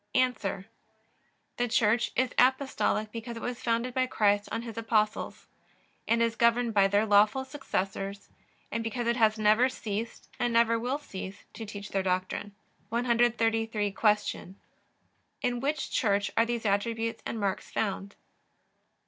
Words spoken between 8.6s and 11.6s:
and because it has never ceased, and never will cease,